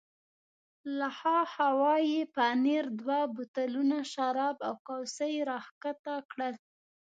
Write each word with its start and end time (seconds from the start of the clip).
له 0.97 1.07
ها 1.19 1.39
خوا 1.53 1.95
یې 2.11 2.21
پنیر، 2.35 2.83
دوه 3.01 3.19
بوتلونه 3.35 3.97
شراب 4.13 4.57
او 4.67 4.73
کوسۍ 4.87 5.35
را 5.49 5.59
کښته 5.81 6.15
کړل. 6.31 6.53